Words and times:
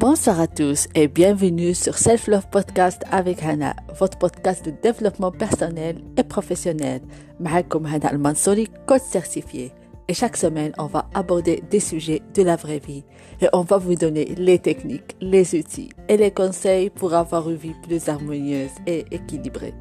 Bonsoir 0.00 0.40
à 0.40 0.46
tous 0.46 0.88
et 0.94 1.08
bienvenue 1.08 1.74
sur 1.74 1.98
Self 1.98 2.26
Love 2.26 2.48
Podcast 2.50 3.02
avec 3.10 3.42
Hana, 3.42 3.76
votre 3.98 4.16
podcast 4.16 4.64
de 4.64 4.70
développement 4.70 5.30
personnel 5.30 5.98
et 6.16 6.22
professionnel. 6.22 7.02
Mahakum 7.38 7.84
Hana 7.84 8.08
Al-Mansouri, 8.08 8.68
coach 8.86 9.02
certifié. 9.02 9.72
Et 10.08 10.14
chaque 10.14 10.38
semaine, 10.38 10.72
on 10.78 10.86
va 10.86 11.10
aborder 11.12 11.62
des 11.70 11.80
sujets 11.80 12.22
de 12.32 12.42
la 12.42 12.56
vraie 12.56 12.78
vie 12.78 13.04
et 13.42 13.48
on 13.52 13.60
va 13.60 13.76
vous 13.76 13.94
donner 13.94 14.24
les 14.38 14.58
techniques, 14.58 15.16
les 15.20 15.54
outils 15.54 15.90
et 16.08 16.16
les 16.16 16.30
conseils 16.30 16.88
pour 16.88 17.12
avoir 17.12 17.50
une 17.50 17.56
vie 17.56 17.74
plus 17.82 18.08
harmonieuse 18.08 18.70
et 18.86 19.04
équilibrée. 19.10 19.74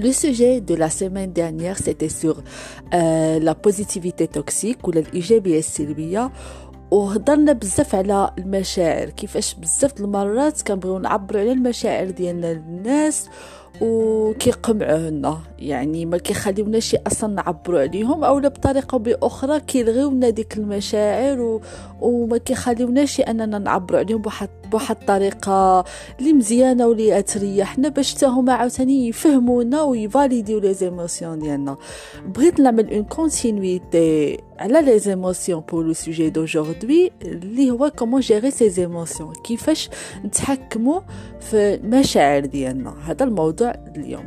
Le 0.00 0.12
sujet 0.12 0.60
de 0.60 0.76
la 0.76 0.90
semaine 0.90 1.32
dernière, 1.32 1.76
c'était 1.76 2.08
sur 2.08 2.42
euh, 2.94 3.40
la 3.40 3.54
positivité 3.56 4.28
toxique 4.28 4.86
ou 4.86 4.92
l'IGBS 4.92 5.62
Sylvia 5.62 6.30
وهضرنا 6.90 7.52
بزاف 7.52 7.94
على 7.94 8.30
المشاعر 8.38 9.10
كيفاش 9.10 9.54
بزاف 9.54 10.00
المرات 10.00 10.62
كنبغيو 10.62 10.98
نعبروا 10.98 11.40
على 11.40 11.52
المشاعر 11.52 12.10
ديالنا 12.10 12.52
للناس 12.54 13.28
وكيقمعونا. 13.80 15.38
يعني 15.58 16.06
ما 16.06 16.18
كيخليوناش 16.18 16.96
أصلا 17.06 17.34
نعبروا 17.34 17.80
عليهم 17.80 18.24
اولا 18.24 18.48
بطريقة 18.48 18.98
بأخرى 18.98 19.60
كيلغيونا 19.60 20.30
ديك 20.30 20.56
المشاعر 20.56 21.40
و... 21.40 21.60
وما 22.00 22.38
كيخليوناش 22.38 23.20
أننا 23.20 23.58
نعبروا 23.58 24.00
عليهم 24.00 24.22
بواحد 24.22 24.48
بواحد 24.70 24.96
الطريقة 25.00 25.84
اللي 26.20 26.32
مزيانة 26.32 26.86
واللي 26.86 27.22
تريحنا 27.22 27.88
باش 27.88 28.14
حتى 28.14 28.26
هما 28.26 28.52
عاوتاني 28.52 29.08
يفهمونا 29.08 29.82
ويفاليديو 29.82 30.58
لي 30.58 30.74
زيموسيون 30.74 31.38
ديالنا. 31.38 31.76
بغيت 32.26 32.60
نعمل 32.60 32.94
une 32.94 33.04
continuité 33.04 34.38
على 34.58 34.82
les 34.82 34.98
émotions 34.98 35.60
pour 35.60 35.84
le 35.84 35.92
sujet 35.92 36.30
d'aujourd'hui 36.30 37.12
اللي 37.22 37.70
هو 37.70 37.90
comment 37.98 38.20
gérer 38.20 38.50
ses 38.50 38.70
émotions 38.70 39.32
كيفاش 39.44 39.90
نتحكموا 40.24 41.00
في 41.40 41.74
المشاعر 41.74 42.46
ديالنا. 42.46 42.94
هذا 43.06 43.24
الموضوع 43.24 43.67
اليوم. 43.96 44.24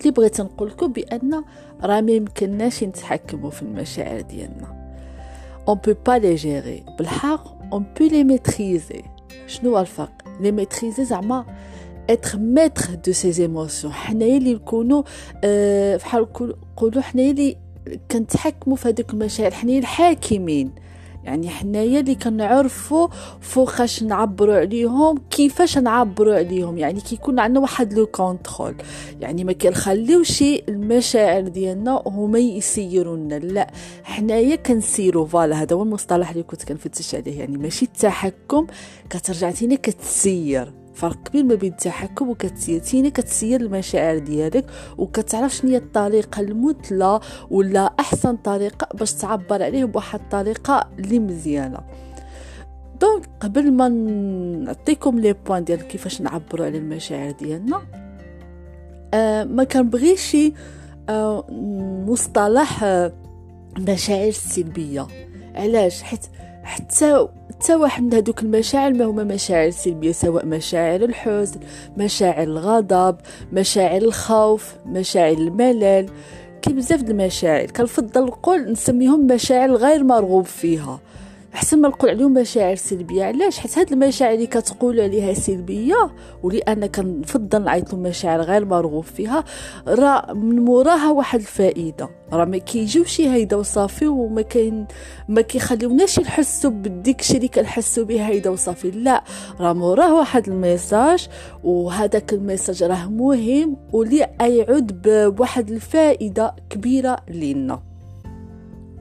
اللي 0.00 0.10
بغيت 0.10 0.40
نقول 0.40 0.68
لكم 0.68 0.92
بأن 0.92 1.44
راه 1.82 2.00
ما 2.00 2.12
يمكنناش 2.12 2.84
نتحكموا 2.84 3.50
في 3.50 3.62
المشاعر 3.62 4.20
ديالنا. 4.20 4.78
On 5.70 5.76
peut 5.76 5.98
pas 6.08 6.18
les 6.18 6.36
gérer. 6.36 6.96
بالحق 6.98 7.58
on 7.74 7.80
peut 7.80 8.08
les 8.10 8.24
maîtriser. 8.24 9.04
شنو 9.46 9.70
هو 9.70 9.80
الفرق؟ 9.80 10.12
les 10.40 10.52
maîtriser 10.52 11.04
زعما 11.04 11.44
être 12.10 12.38
maître 12.38 12.94
de 12.94 13.12
ses 13.12 13.42
émotions 13.42 13.92
حنايا 13.92 14.36
اللي 14.36 14.54
نكونوا 14.54 15.02
بحال 15.96 16.26
نقولوا 16.40 17.02
حنايا 17.02 17.30
اللي 17.30 17.56
كنتحكموا 18.10 18.76
في 18.76 18.88
هذوك 18.88 19.10
المشاعر 19.14 19.50
حنايا 19.50 19.78
الحاكمين 19.78 20.72
يعني 21.24 21.48
حنايا 21.48 22.00
اللي 22.00 22.14
كنعرفوا 22.14 23.08
فوقاش 23.40 24.02
نعبروا 24.02 24.54
عليهم 24.54 25.18
كيفاش 25.30 25.78
نعبروا 25.78 26.34
عليهم؟ 26.34 26.78
يعني 26.78 27.00
كيكون 27.00 27.38
عندنا 27.38 27.60
واحد 27.60 27.94
le 27.94 28.06
contrôle. 28.06 28.74
يعني 29.20 29.44
ما 29.44 29.52
كنخليوش 29.52 30.42
المشاعر 30.42 31.48
ديالنا 31.48 32.02
هما 32.06 32.38
يسيرونا 32.38 33.34
لا 33.34 33.70
حنايا 34.04 34.56
كنسيروا 34.56 35.26
voilà 35.26 35.62
هذا 35.62 35.76
هو 35.76 35.82
المصطلح 35.82 36.30
اللي 36.30 36.42
كنت 36.42 36.64
كنفتش 36.64 37.14
عليه. 37.14 37.38
يعني 37.38 37.58
ماشي 37.58 37.84
التحكم 37.84 38.66
كترجع 39.10 39.50
تينا 39.50 39.74
كتسير. 39.74 40.72
فرق 40.98 41.22
كبير 41.22 41.44
ما 41.44 41.54
بين 41.54 41.72
التحكم 41.72 42.28
وكتسير 42.28 42.80
تينا 42.80 43.08
كتسير 43.08 43.60
المشاعر 43.60 44.18
ديالك 44.18 44.64
وكتعرف 44.98 45.54
شنو 45.54 45.70
هي 45.70 45.76
الطريقة 45.76 46.40
المثلى 46.40 47.20
ولا 47.50 47.92
أحسن 48.00 48.36
طريقة 48.36 48.88
باش 48.94 49.12
تعبر 49.12 49.62
عليه 49.62 49.84
بواحد 49.84 50.20
الطريقة 50.20 50.90
اللي 50.98 51.18
مزيانة. 51.18 51.78
donc 53.00 53.28
قبل 53.40 53.72
ما 53.72 53.88
نعطيكم 53.88 55.18
les 55.18 55.32
points 55.32 55.64
ديال 55.64 55.82
كيفاش 55.82 56.20
نعبروا 56.20 56.66
على 56.66 56.78
المشاعر 56.78 57.30
ديالنا 57.30 57.82
آه 59.14 59.44
ما 59.44 59.64
كنبغيش 59.64 60.36
آه 61.08 61.44
مصطلح 62.08 62.84
آه 62.84 63.12
مشاعر 63.78 64.30
سلبية. 64.30 65.06
علاش؟ 65.54 66.02
حيت 66.02 66.26
حتى 66.62 67.28
حتى 67.58 67.74
واحد 67.74 68.02
من 68.02 68.14
هذوك 68.14 68.42
المشاعر 68.42 68.92
ما 68.92 69.04
هما 69.04 69.24
مشاعر 69.24 69.70
سلبية 69.70 70.12
سواء 70.12 70.46
مشاعر 70.46 71.04
الحزن 71.04 71.60
مشاعر 71.96 72.42
الغضب 72.42 73.16
مشاعر 73.52 74.02
الخوف 74.02 74.74
مشاعر 74.86 75.36
الملل 75.36 76.08
كاين 76.62 76.76
بزاف 76.76 77.02
د 77.02 77.10
المشاعر. 77.10 77.66
كنفضل 77.66 78.24
نقول 78.24 78.72
نسميهم 78.72 79.26
مشاعر 79.26 79.74
غير 79.74 80.04
مرغوب 80.04 80.44
فيها. 80.44 81.00
أحسن 81.58 81.80
ما 81.80 81.88
نقول 81.88 82.10
عليهم 82.10 82.32
مشاعر 82.32 82.74
سلبية. 82.74 83.24
علاش؟ 83.24 83.58
حيت 83.58 83.78
هاد 83.78 83.92
المشاعر 83.92 84.34
اللي 84.34 84.46
كتقول 84.46 85.00
عليها 85.00 85.34
سلبية 85.34 86.10
ولي 86.42 86.58
أنا 86.58 86.86
كنفضل 86.86 87.62
نعيط 87.62 87.94
مشاعر 87.94 88.40
غير 88.40 88.64
مرغوب 88.64 89.04
فيها. 89.04 89.44
راه 89.88 90.32
من 90.32 90.64
موراها 90.64 91.10
واحد 91.10 91.40
الفائدة. 91.40 92.10
راه 92.32 92.44
ما 92.44 92.58
كيجيوش 92.58 93.20
هيدا 93.20 93.56
وصافي 93.56 94.06
وما 94.06 94.42
كاين 94.42 94.86
ما 95.28 95.40
كيخليوناش 95.40 96.20
نحسوا 96.20 96.70
بديك 96.70 97.20
الشيء 97.20 97.36
اللي 97.36 97.48
كنحسوا 97.48 98.04
به 98.04 98.26
هكذا 98.26 98.50
وصافي. 98.50 98.90
لا 98.90 99.24
راه 99.60 99.72
موراه 99.72 100.14
واحد 100.14 100.48
ال 100.48 100.58
message 100.58 101.28
وهذاك 101.64 102.32
ال 102.32 102.38
message 102.38 102.82
راه 102.82 103.08
مهم 103.08 103.76
ولي 103.92 104.28
يعود 104.40 105.02
بواحد 105.02 105.70
الفائدة 105.70 106.56
كبيرة 106.70 107.16
لينا. 107.28 107.87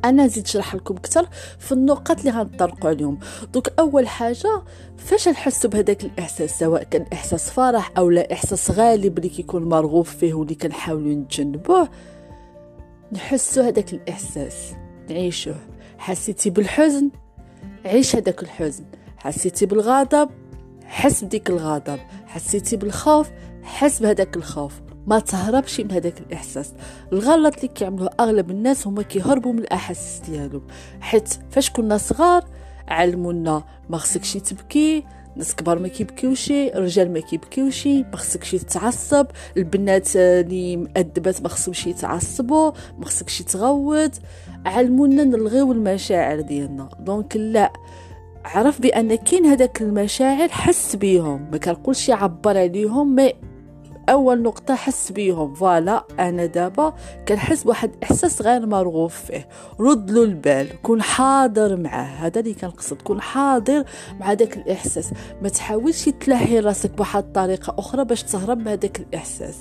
أنا 0.06 0.26
نزيد 0.26 0.44
نشرح 0.44 0.76
لكم 0.76 0.96
أكثر 0.96 1.28
في 1.60 1.72
النقط 1.72 2.20
اللي 2.20 2.32
غنطرقوا 2.32 2.90
عليهم. 2.90 3.20
donc 3.54 3.68
أول 3.80 4.08
حاجة 4.08 4.64
فاش 4.98 5.28
نحسوا 5.28 5.70
بهذاك 5.70 6.04
الإحساس 6.04 6.60
سواء 6.60 6.84
كان 6.84 7.06
إحساس 7.14 7.50
فرح 7.50 7.92
أو 7.98 8.10
لا 8.10 8.34
إحساس 8.34 8.72
غالب 8.72 9.18
اللي 9.18 9.30
كيكون 9.30 9.64
مرغوب 9.64 10.06
فيه 10.06 10.34
واللي 10.34 10.56
كنحاولوا 10.56 11.14
نتجنبوه 11.14 11.90
نحسوا 13.12 13.64
هذاك 13.64 13.94
الإحساس 13.94 14.74
نعيشوه. 15.10 15.56
حسيتي 15.98 16.50
بالحزن؟ 16.50 17.10
عيش 17.86 18.16
هذاك 18.16 18.44
الحزن. 18.44 18.86
حسيتي 19.18 19.66
بالغضب؟ 19.66 20.30
حس 20.86 21.24
بديك 21.24 21.50
الغضب. 21.50 22.00
حسيتي 22.26 22.76
بالخوف؟ 22.78 23.30
حس 23.64 24.00
بهذاك 24.00 24.38
الخوف. 24.38 24.74
ما 25.08 25.20
تهربش 25.20 25.80
من 25.80 25.92
هذاك 25.92 26.20
الإحساس. 26.20 26.74
الغلط 27.14 27.56
اللي 27.56 27.68
كيعملوه 27.68 28.10
أغلب 28.20 28.52
الناس 28.52 28.88
هما 28.88 29.02
كيهربوا 29.04 29.54
من 29.54 29.60
الأحاسيس 29.60 30.30
ديالهم. 30.30 30.62
حيت 31.02 31.34
فاش 31.52 31.70
كنا 31.70 31.98
صغار 31.98 32.44
علمونا 32.88 33.64
ما 33.90 33.98
خصكش 33.98 34.34
تبكي 34.34 35.04
ناس 35.36 35.56
كبار 35.56 35.80
ما 35.80 35.88
كيبكيوش 35.88 36.52
الرجال 36.52 37.14
ما 37.14 37.20
كيبكيوش 37.20 37.88
ما 37.88 38.16
خصكش 38.16 38.52
تتعصب 38.52 39.26
البنات 39.58 40.16
اللي 40.16 40.78
مؤدبات 40.78 41.42
ما 41.42 41.50
خصهمش 41.50 41.88
يتعصبوا 41.88 42.72
ما 42.98 43.06
خصكش 43.06 43.42
تغوت 43.42 44.12
علمونا 44.66 45.24
نلغيو 45.24 45.72
المشاعر 45.72 46.42
ديالنا. 46.42 46.90
donc 47.00 47.38
لا 47.38 47.74
عرف 48.46 48.82
بأن 48.82 49.16
كاين 49.16 49.46
هذاك 49.46 49.82
المشاعر 49.82 50.50
حس 50.50 50.96
بيهم. 50.96 51.52
ما 51.52 51.58
كنقولش 51.58 52.10
عبر 52.10 52.58
عليهم 52.58 53.16
ما 53.16 53.32
أول 54.10 54.42
نقطة 54.42 54.76
حس 54.76 55.12
بيهم. 55.12 55.54
voilà 55.54 56.04
أنا 56.20 56.46
دابا 56.46 56.94
كنحس 57.28 57.64
بواحد 57.64 57.92
إحساس 58.04 58.42
غير 58.42 58.66
مرغوب 58.66 59.10
فيه. 59.10 59.48
رد 59.80 60.12
له 60.12 60.24
البال 60.24 60.82
كون 60.82 61.02
حاضر 61.02 61.76
معاه. 61.76 62.26
هذا 62.26 62.40
اللي 62.40 62.54
كنقصد 62.54 63.02
كون 63.02 63.22
حاضر 63.22 63.84
مع 64.20 64.34
داك 64.34 64.58
الإحساس. 64.58 65.12
ما 65.42 65.50
تحاولش 65.50 66.10
تلهي 66.10 66.60
راسك 66.60 66.92
بواحد 66.92 67.24
الطريقة 67.24 67.76
أخرى 67.78 68.06
باش 68.06 68.24
تهرب 68.24 68.58
من 68.58 68.68
هذاك 68.68 69.00
الإحساس. 69.00 69.56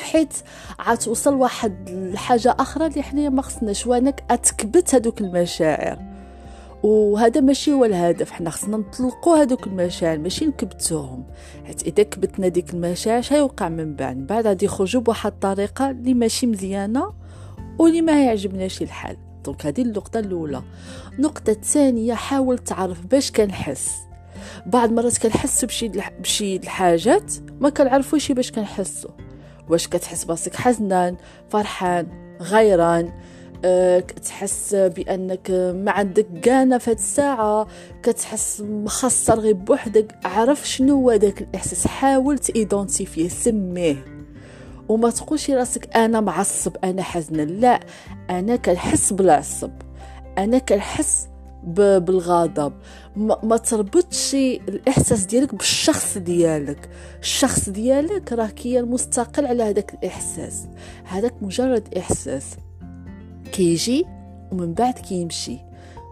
حيت 0.00 0.34
عتوصل 0.78 1.34
واحد 1.34 1.88
الحاجة 1.88 2.56
أخرى 2.58 2.86
اللي 2.86 3.02
حنايا 3.02 3.28
ما 3.28 3.42
خصناش 3.42 3.86
وأنك 3.86 4.24
أتكبت 4.30 4.94
هذوك 4.94 5.20
المشاعر. 5.20 6.07
وهذا 6.82 7.40
ماشي 7.40 7.72
هو 7.72 7.84
الهدف. 7.84 8.30
حنا 8.30 8.50
خصنا 8.50 8.76
نطلقوا 8.76 9.36
هذوك 9.36 9.66
المشاعر 9.66 10.18
ماشي 10.18 10.46
نكبتوهم 10.46 11.24
حيت 11.64 11.82
إذا 11.82 12.02
كبتنا 12.02 12.48
ديك 12.48 12.74
المشاعر 12.74 13.22
يوقع 13.32 13.68
من 13.68 13.94
بعد؟ 13.94 14.16
من 14.16 14.26
بعد 14.26 14.46
غادي 14.46 14.64
يخرجوا 14.64 15.02
بواحد 15.02 15.32
الطريقة 15.32 15.90
اللي 15.90 16.14
ماشي 16.14 16.46
مزيانة 16.46 17.12
واللي 17.78 18.02
ما 18.02 18.24
يعجبناش 18.24 18.82
الحال. 18.82 19.16
دونك 19.44 19.66
هذه 19.66 19.82
النقطة 19.82 20.20
الأولى. 20.20 20.62
النقطة 21.18 21.50
الثانية 21.50 22.14
حاول 22.14 22.58
تعرف 22.58 23.06
باش 23.06 23.32
كنحس. 23.32 24.08
بعض 24.66 24.92
مرات 24.92 25.18
كنحس 25.18 25.64
بشي 25.64 25.90
بشي 26.20 26.56
الحاجات 26.56 27.32
ما 27.60 27.68
كنعرفوش 27.68 28.32
باش 28.32 28.52
كنحسوا 28.52 29.10
واش 29.68 29.88
كتحس 29.88 30.24
براسك 30.24 30.56
حزنان 30.56 31.16
فرحان 31.48 32.06
غيران؟ 32.40 33.12
كتحس 34.00 34.74
بأنك 34.74 35.50
ما 35.50 35.90
عندك 35.90 36.26
كانا 36.42 36.78
في 36.78 36.92
الساعة 36.92 37.66
كتحس 38.02 38.60
مخسر 38.60 39.40
غير 39.40 39.54
بوحدك 39.54 40.14
عرف 40.24 40.68
شنو 40.68 40.94
هو 40.94 41.16
داك 41.16 41.42
الإحساس 41.42 41.86
حاول 41.86 42.38
تيدونتيفيه 42.38 43.28
سميه. 43.28 44.04
وما 44.88 45.10
تقولش 45.10 45.50
راسك 45.50 45.96
أنا 45.96 46.20
معصب 46.20 46.76
أنا 46.84 47.02
حزن 47.02 47.36
لا 47.36 47.80
أنا 48.30 48.56
كنحس 48.56 49.12
بالعصب 49.12 49.70
أنا 50.38 50.58
كنحس 50.58 51.28
بالغضب. 51.64 52.72
ما, 53.16 53.38
ما 53.42 53.56
تربطش 53.56 54.34
الإحساس 54.34 55.24
ديالك 55.24 55.54
بالشخص 55.54 56.18
ديالك. 56.18 56.88
الشخص 57.20 57.68
ديالك 57.68 58.32
راه 58.32 58.46
كيان 58.46 58.84
مستقل 58.84 59.46
على 59.46 59.62
هذاك 59.62 59.94
الإحساس. 59.94 60.66
هذاك 61.04 61.34
مجرد 61.42 61.94
إحساس. 61.98 62.44
كيجي 63.48 64.06
ومن 64.52 64.74
بعد 64.74 64.98
كيمشي. 64.98 65.58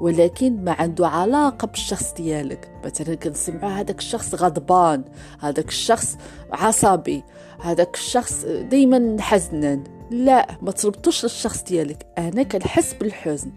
ولكن 0.00 0.64
ما 0.64 0.72
عنده 0.72 1.08
علاقة 1.08 1.66
بالشخص 1.66 2.12
ديالك. 2.12 2.70
مثلا 2.84 3.14
كنسمعوا 3.14 3.70
هذاك 3.72 3.98
الشخص 3.98 4.34
غضبان 4.34 5.04
هذاك 5.40 5.68
الشخص 5.68 6.16
عصبي 6.52 7.22
هذاك 7.60 7.94
الشخص 7.94 8.44
دايما 8.44 9.16
حزنان. 9.20 9.84
لا 10.10 10.46
ما 10.62 10.70
تربطوش 10.70 11.24
للشخص 11.24 11.62
ديالك. 11.62 12.06
أنا 12.18 12.42
كنحس 12.42 12.94
بالحزن. 12.94 13.52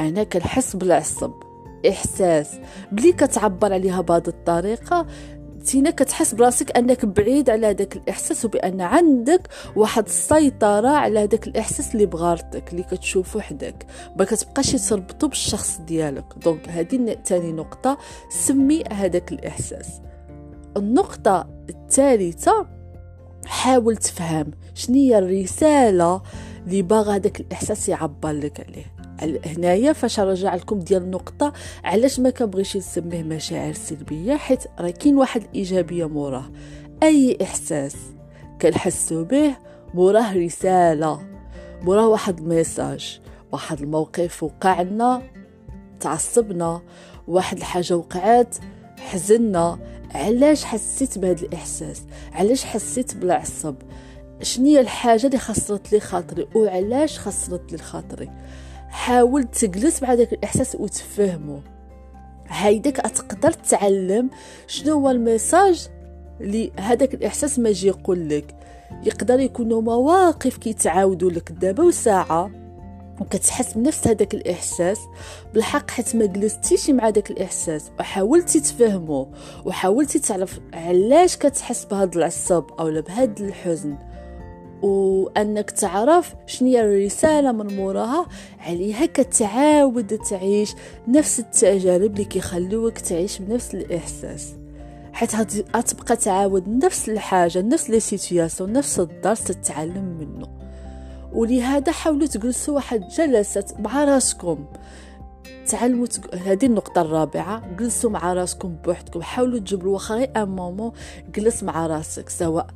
أنا 0.00 0.22
كنحس 0.22 0.76
بالعصب. 0.76 1.32
إحساس. 1.88 2.58
بلي 2.92 3.12
كتعبر 3.12 3.72
عليها 3.72 4.00
بهذه 4.00 4.28
الطريقة 4.28 5.06
تينا 5.64 5.90
كتحس 5.90 6.34
براسك 6.34 6.76
أنك 6.76 7.04
بعيد 7.04 7.50
على 7.50 7.66
هذاك 7.66 7.96
الإحساس 7.96 8.44
وبأن 8.44 8.80
عندك 8.80 9.48
واحد 9.76 10.06
السيطرة 10.06 10.88
على 10.88 11.18
هذاك 11.18 11.46
الإحساس 11.46 11.94
اللي 11.94 12.06
بغارتك 12.06 12.72
اللي 12.72 12.82
كتشوفو 12.82 13.40
حداك 13.40 13.86
ما 14.16 14.24
كتبقاش 14.24 14.88
تربطو 14.88 15.28
بالشخص 15.28 15.80
ديالك. 15.80 16.24
دونك 16.44 16.68
هذه 16.68 17.16
ثاني 17.26 17.52
نقطة. 17.52 17.98
سمي 18.30 18.84
هذاك 18.92 19.32
الإحساس. 19.32 19.88
النقطة 20.76 21.48
الثالثة 21.70 22.66
حاول 23.46 23.96
تفهم 23.96 24.50
شنو 24.74 25.18
الرسالة 25.18 26.22
اللي 26.66 26.82
باغا 26.82 27.14
هذاك 27.14 27.40
الإحساس 27.40 27.88
يعبر 27.88 28.32
لك 28.32 28.60
عليه. 28.68 28.99
هنايا 29.46 29.92
فاش 29.92 30.20
نرجع 30.20 30.54
لكم 30.54 30.78
ديال 30.78 31.02
النقطة 31.02 31.52
علاش 31.84 32.20
ما 32.20 32.30
كنبغيش 32.30 32.76
نسميه 32.76 33.22
مشاعر 33.22 33.72
سلبية 33.72 34.36
حيت 34.36 34.64
راه 34.80 34.90
كاين 34.90 35.16
واحد 35.16 35.42
الإيجابية 35.42 36.08
موراه. 36.08 36.50
أي 37.02 37.38
إحساس 37.42 37.96
كنحسو 38.62 39.24
به 39.24 39.56
موراه 39.94 40.34
رسالة 40.34 41.20
موراه 41.82 42.08
واحد 42.08 42.38
الميساج 42.38 43.20
واحد 43.52 43.80
الموقف 43.80 44.42
وقع 44.42 44.82
لنا 44.82 45.22
تعصبنا 46.00 46.82
واحد 47.28 47.56
الحاجة 47.56 47.96
وقعات 47.96 48.56
حزنا 48.98 49.78
علاش 50.14 50.64
حسيت 50.64 51.18
بهذا 51.18 51.46
الإحساس؟ 51.46 52.02
علاش 52.32 52.64
حسيت 52.64 53.16
بالعصب؟ 53.16 53.74
شنو 54.42 54.80
الحاجة 54.80 55.26
اللي 55.26 55.38
خسرت 55.38 55.92
لي 55.92 56.00
خاطري؟ 56.00 56.46
وعلاش 56.54 57.18
خسرت 57.18 57.72
لي 57.72 57.78
خاطري؟ 57.78 58.30
حاول 58.90 59.44
تجلس 59.44 60.02
مع 60.02 60.14
داك 60.14 60.32
الإحساس 60.32 60.74
وتفهمه 60.74 61.60
هيداك 62.48 62.96
تقدر 62.96 63.52
تعلم 63.52 64.30
شنو 64.66 64.92
هو 64.94 65.10
الميساج 65.10 65.88
اللي 66.40 66.72
هذاك 66.76 67.14
الإحساس 67.14 67.58
ما 67.58 67.68
يجي 67.68 67.88
يقول 67.88 68.28
لك. 68.28 68.54
يقدر 69.04 69.40
يكونوا 69.40 69.82
مواقف 69.82 70.56
كيتعاودوا 70.56 71.30
لك 71.30 71.52
دابا 71.52 71.84
وساعة 71.84 72.50
وكتحس 73.20 73.72
بنفس 73.72 74.08
هذاك 74.08 74.34
الإحساس. 74.34 74.98
بالحق 75.54 75.90
حيت 75.90 76.16
ما 76.16 76.26
جلستيش 76.26 76.90
مع 76.90 77.10
داك 77.10 77.30
الإحساس 77.30 77.90
وحاولتي 78.00 78.60
تفهمه 78.60 79.26
وحاولتي 79.64 80.18
تعرف 80.18 80.60
علاش 80.74 81.36
كتحس 81.36 81.84
بهذا 81.84 82.18
العصب 82.18 82.64
أو 82.80 83.02
بهذا 83.02 83.34
الحزن. 83.40 83.96
وأنك 84.82 85.70
تعرف 85.70 86.34
شنو 86.46 86.78
الرسالة 86.78 87.52
من 87.52 87.76
موراها 87.76 88.26
عليها 88.60 89.06
كتعاود 89.06 90.18
تعيش 90.18 90.74
نفس 91.08 91.40
التجارب 91.40 92.12
اللي 92.12 92.24
كيخلوك 92.24 92.98
تعيش 92.98 93.38
بنفس 93.38 93.74
الإحساس. 93.74 94.54
حيت 95.12 95.34
غتبقى 95.76 96.16
تعاود 96.16 96.68
نفس 96.68 97.08
الحاجة 97.08 97.62
نفس 97.62 97.90
لي 97.90 98.00
سيتوياسيون 98.00 98.72
نفس 98.72 99.00
الدرس 99.00 99.44
تتعلم 99.44 100.18
منه. 100.20 100.46
ولهذا 101.32 101.92
حاولوا 101.92 102.26
تجلسوا 102.26 102.74
واحد 102.74 103.08
جلسة 103.08 103.64
مع 103.78 104.04
راسكم. 104.04 104.64
تعلموا 105.66 106.06
تق... 106.06 106.34
هذه 106.34 106.66
النقطة 106.66 107.00
الرابعة 107.00 107.62
جلسوا 107.76 108.10
مع 108.10 108.32
راسكم 108.32 108.76
بوحدكم 108.84 109.22
حاولوا 109.22 109.58
تجبروا 109.58 109.92
واخا 109.94 110.14
غير 110.14 110.30
un 110.36 110.48
moment 110.48 110.92
جلس 111.34 111.62
مع 111.62 111.86
راسك 111.86 112.28
سواء 112.28 112.66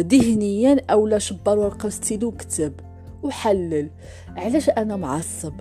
ذهنيا 0.00 0.76
أو 0.90 1.06
لا 1.06 1.18
شبر 1.18 1.58
ورقة 1.58 1.86
وستيلو 1.86 2.28
وكتب 2.28 2.72
وحلل 3.22 3.90
علاش 4.36 4.68
أنا 4.68 4.96
معصب؟ 4.96 5.52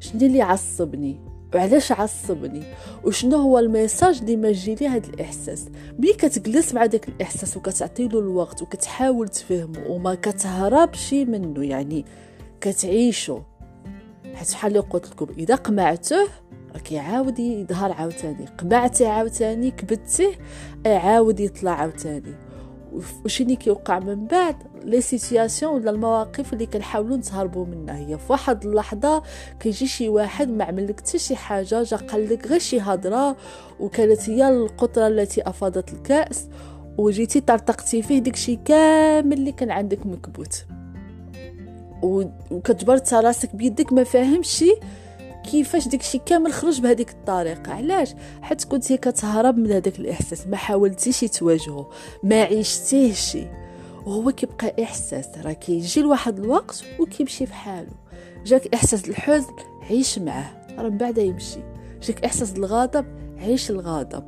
شنو 0.00 0.20
اللي 0.20 0.42
عصبني؟ 0.42 1.20
وعلاش 1.54 1.92
عصبني؟ 1.92 2.62
وشنو 3.04 3.36
هو 3.36 3.58
ال 3.58 3.65
message 3.65 4.18
اللي 4.18 4.36
ما 4.36 4.48
لي 4.48 4.88
هذا 4.88 5.06
الإحساس؟ 5.08 5.68
ملي 5.98 6.12
كتجلس 6.12 6.74
مع 6.74 6.86
داك 6.86 7.08
الإحساس 7.08 7.56
وكتعطي 7.56 8.08
له 8.08 8.18
الوقت 8.18 8.62
وكتحاول 8.62 9.28
تفهمه 9.28 9.86
وما 9.88 10.14
كتهربش 10.14 11.12
منه 11.12 11.64
يعني 11.64 12.04
كتعيشه. 12.60 13.42
حيت 14.34 14.52
بحال 14.52 14.68
اللي 14.68 14.80
قلت 14.80 15.10
لكم 15.10 15.26
إذا 15.38 15.54
قمعته 15.54 16.28
راك 16.74 16.92
يعاود 16.92 17.38
يظهر 17.38 17.92
عاوتاني 17.92 18.46
قمعتي 18.58 19.06
عاوتاني 19.06 19.70
كبتيه 19.70 20.32
عاود 20.86 21.40
يطلع 21.40 21.70
عاوتاني. 21.70 22.49
وشني 23.24 23.56
كيوقع 23.56 23.98
من 23.98 24.26
بعد 24.26 24.56
لي 24.84 25.00
سيتياسيون 25.00 25.74
ولا 25.74 25.90
المواقف 25.90 26.52
اللي 26.52 26.66
كنحاولوا 26.66 27.16
نتهربوا 27.16 27.66
منها. 27.66 27.96
هي 27.96 28.18
في 28.18 28.32
واحد 28.32 28.64
اللحظة 28.66 29.22
كيجي 29.60 29.86
شي 29.86 30.08
واحد 30.08 30.48
ما 30.48 30.64
عمل 30.64 30.88
لك 30.88 31.00
حتى 31.00 31.18
شي 31.18 31.36
حاجة 31.36 31.82
جا 31.82 31.96
قال 31.96 32.28
لك 32.28 32.46
غير 32.46 32.58
شي 32.58 32.80
هضرة 32.80 33.36
وكانت 33.80 34.30
هي 34.30 34.48
القطرة 34.48 35.06
التي 35.06 35.48
أفاضت 35.48 35.92
الكأس 35.92 36.48
وجيتي 36.98 37.40
طرطقتي 37.40 38.02
فيه 38.02 38.18
داكشي 38.18 38.56
كامل 38.56 39.32
اللي 39.32 39.52
كان 39.52 39.70
عندك 39.70 40.06
مكبوت. 40.06 40.64
وكتجبرت 42.02 43.14
راسك 43.14 43.56
بيدك 43.56 43.92
ما 43.92 44.04
فاهمش 44.04 44.64
كيفاش 45.44 45.88
داكشي 45.88 46.18
كامل 46.18 46.52
خرج 46.52 46.80
بهذيك 46.80 47.10
الطريقة؟ 47.10 47.72
علاش؟ 47.72 48.14
حيت 48.42 48.64
كنتي 48.64 48.96
كتهرب 48.96 49.58
من 49.58 49.72
هذاك 49.72 49.98
الإحساس 49.98 50.46
ما 50.46 50.56
حاولتيش 50.56 51.20
تواجهه 51.20 51.90
ما 52.22 52.42
عيشتيهش 52.42 53.38
وهو 54.06 54.32
كيبقى 54.32 54.82
إحساس 54.82 55.28
راه 55.44 55.52
كيجي 55.52 56.02
لواحد 56.02 56.38
الوقت 56.38 56.84
وكيمشي 57.00 57.44
بحاله. 57.44 57.92
جاك 58.44 58.74
إحساس 58.74 59.08
الحزن 59.08 59.52
عيش 59.90 60.18
معاه 60.18 60.66
راه 60.78 60.88
من 60.88 60.98
بعد 60.98 61.18
يمشي. 61.18 61.60
جاك 62.02 62.24
إحساس 62.24 62.56
الغضب 62.56 63.06
عيش 63.38 63.70
الغضب 63.70 64.24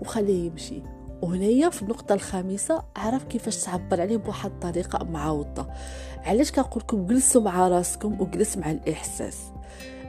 وخليه 0.00 0.46
يمشي. 0.46 0.82
وهنايا 1.22 1.68
في 1.70 1.82
النقطة 1.82 2.14
الخامسة 2.14 2.82
عرف 2.96 3.24
كيفاش 3.24 3.56
تعبر 3.56 4.00
عليه 4.00 4.16
بواحد 4.16 4.50
الطريقة 4.50 5.04
معوضة. 5.04 5.66
علاش 6.24 6.52
كنقول 6.52 6.82
لكم 6.82 7.06
جلسوا 7.06 7.42
مع 7.42 7.68
راسكم 7.68 8.20
وجلس 8.20 8.56
مع 8.56 8.70
الإحساس؟ 8.70 9.36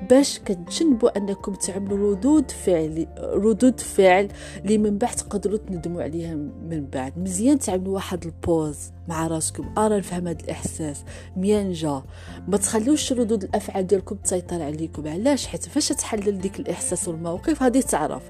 باش 0.10 0.40
كتجنبوا 0.40 1.18
أنكم 1.18 1.54
تعملوا 1.54 2.12
ردود 2.12 2.52
فعل 2.52 3.08
ردود 3.20 3.80
فعل 3.80 4.28
اللي 4.58 4.78
من 4.78 4.98
بعد 4.98 5.16
تقدروا 5.16 5.58
تندموا 5.58 6.04
عليها 6.04 6.36
من 6.70 6.86
بعد. 6.94 7.20
مزيان 7.20 7.60
تعملوا 7.60 7.94
واحد 7.94 8.26
البوز 8.26 8.78
مع 9.08 9.28
راسكم. 9.28 9.74
ارى 9.78 9.98
نفهم 9.98 10.28
هذا 10.28 10.42
الإحساس. 10.44 11.04
ميان 11.38 11.72
جا. 11.72 12.04
ما 12.48 12.58
تخليوش 12.58 13.14
ردود 13.14 13.44
الأفعال 13.44 13.88
ديالكم 13.88 14.16
تسيطر 14.16 14.62
عليكم. 14.62 15.08
علاش؟ 15.08 15.48
حيت 15.48 15.66
فاش 15.66 15.90
تحلل 15.90 16.42
ديك 16.42 16.60
الإحساس 16.60 17.08
والموقف 17.08 17.64
غادي 17.64 17.82
تعرف؟ 17.82 18.24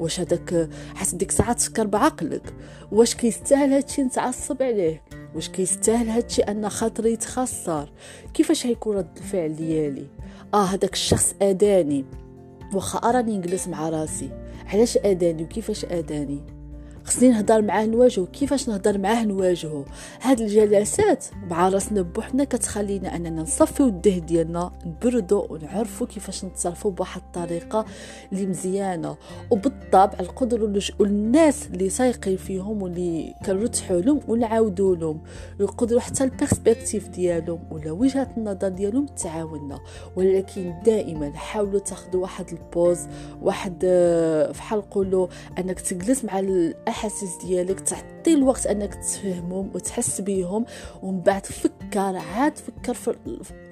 واش 0.00 0.20
هذاك 0.20 0.68
حيت 0.94 1.14
ديك 1.14 1.30
الساعة 1.30 1.52
تفكر 1.52 1.86
بعقلك. 1.86 2.54
واش 2.92 3.14
كيستاهل 3.14 3.72
هادشي 3.72 4.02
نتعصب 4.02 4.62
عليه؟ 4.62 5.02
واش 5.34 5.48
كيستاهل 5.48 6.08
هادشي 6.08 6.42
أن 6.42 6.68
خاطري 6.68 7.12
يتخسر؟ 7.12 7.92
كيفاش 8.34 8.66
هيكون 8.66 8.96
رد 8.96 9.16
الفعل 9.16 9.56
ديالي؟ 9.56 10.06
آه 10.54 10.64
هذاك 10.64 10.92
الشخص 10.92 11.34
آداني. 11.42 12.04
واخا 12.74 12.98
أراني 12.98 13.38
نجلس 13.38 13.68
مع 13.68 13.88
راسي. 13.88 14.30
علاش 14.66 14.96
آداني؟ 14.96 15.42
وكيفاش 15.42 15.84
آداني؟ 15.84 16.42
خصني 17.04 17.28
نهضر 17.28 17.62
معاه 17.62 17.86
نواجهه 17.86 18.26
كيفاش 18.26 18.68
نهضر 18.68 18.98
معاه 18.98 19.24
نواجهه 19.24 19.84
هاد 20.20 20.40
الجلسات 20.40 21.24
مع 21.50 21.68
راسنا 21.68 22.02
بوحدنا 22.02 22.44
كتخلينا 22.44 23.16
أننا 23.16 23.42
نصفيو 23.42 23.86
الده 23.86 24.18
ديالنا 24.18 24.70
نبردو 24.86 25.46
ونعرفو 25.50 26.06
كيفاش 26.06 26.44
نتصرفو 26.44 26.90
بواحد 26.90 27.20
الطريقة 27.26 27.84
اللي 28.32 28.46
مزيانة. 28.46 29.16
وبالطبع 29.50 30.12
القدر 30.20 30.66
نلجؤوا 30.66 31.06
للناس 31.06 31.66
اللي 31.66 31.90
تايقين 31.90 32.36
فيهم 32.36 32.82
واللي 32.82 33.34
كنرتحوا 33.46 34.00
لهم 34.00 34.20
ونعاودوا 34.28 34.96
لهم. 34.96 35.20
يقدروا 35.60 36.00
حتى 36.00 36.24
ال 36.24 36.31
perspective 36.31 37.08
ديالهم 37.08 37.60
ولا 37.70 37.92
وجهة 37.92 38.28
النظر 38.36 38.68
ديالهم 38.68 39.06
تعاوننا. 39.06 39.80
ولكن 40.16 40.74
دائما 40.84 41.32
حاولوا 41.32 41.80
تاخذوا 41.80 42.22
واحد 42.22 42.46
ال 42.52 42.60
pause 42.60 43.00
واحد 43.42 43.86
فحال 44.54 44.78
نقولوا 44.78 45.26
أنك 45.58 45.80
تجلس 45.80 46.24
مع 46.24 46.40
الاحاسيس 46.94 47.36
ديالك 47.36 47.80
تعطي 47.80 48.34
الوقت 48.34 48.66
أنك 48.66 48.94
تفهمهم 48.94 49.70
وتحس 49.74 50.20
بيهم 50.20 50.64
ومن 51.02 51.20
بعد 51.20 51.46
فك 51.46 51.84
الافكار 51.94 52.16
عاد 52.16 52.58
فكر 52.58 52.94
في 52.94 53.14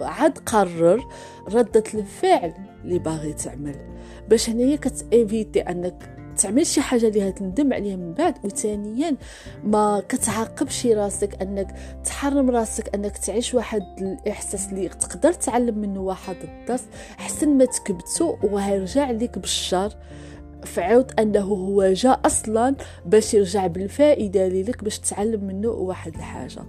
عاد 0.01 0.39
قرر 0.39 1.09
ردة 1.49 1.85
الفعل 1.95 2.55
اللي 2.85 2.99
باغي 2.99 3.33
تعمل. 3.33 3.77
باش 4.29 4.51
هنايا 4.51 4.77
كتيفيتي 4.77 5.61
أنك 5.61 6.17
تعمل 6.37 6.67
شي 6.67 6.81
حاجة 6.81 7.09
اللي 7.09 7.33
تندم 7.33 7.73
عليها 7.73 7.97
من 7.97 8.15
بعد 8.15 8.35
وثانيا 8.45 9.17
ما 9.65 10.03
كتعاقبش 10.09 10.87
راسك 10.87 11.43
أنك 11.43 11.75
تحرم 12.05 12.51
راسك 12.51 12.95
أنك 12.95 13.19
تعيش 13.19 13.55
واحد 13.55 13.83
الإحساس 13.99 14.69
اللي 14.69 14.89
تقدر 14.89 15.33
تعلم 15.33 15.79
منه 15.79 16.01
واحد 16.01 16.37
الدرس 16.45 16.85
أحسن 17.21 17.59
ما 17.59 17.65
تكبتو 17.65 18.37
وهيرجع 18.43 19.11
لك 19.11 19.39
بالشر. 19.39 19.93
فعود 20.65 21.13
أنه 21.21 21.41
هو 21.41 21.93
جاء 21.93 22.21
أصلا 22.27 22.75
باش 23.07 23.35
يرجع 23.35 23.67
بالفائدة 23.67 24.49
لك 24.49 24.85
باش 24.85 24.99
تتعلم 24.99 25.45
منه 25.45 25.69
واحد 25.69 26.15
الحاجة. 26.15 26.63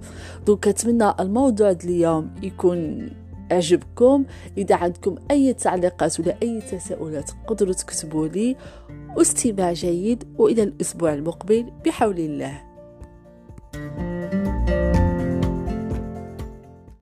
دونك 0.46 0.64
كنتمنى 0.66 1.14
الموضوع 1.20 1.72
اليوم 1.72 2.30
يكون 2.44 3.10
عجبكم 3.52 4.26
إذا 4.58 4.76
عندكم 4.76 5.16
أي 5.32 5.54
تعليقات 5.54 6.20
ولا 6.20 6.36
أي 6.44 6.62
تساؤلات 6.62 7.32
قدروا 7.48 7.74
تكتبوا 7.74 8.28
لي. 8.28 8.56
واستماع 9.18 9.74
جيد 9.74 10.24
وإلى 10.38 10.64
الأسبوع 10.64 11.14
المقبل. 11.14 11.66
بحول 11.86 12.20
الله. 12.20 12.73